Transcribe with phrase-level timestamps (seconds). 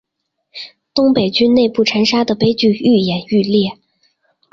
[0.95, 3.77] 东北军内部残杀的悲剧愈演愈烈。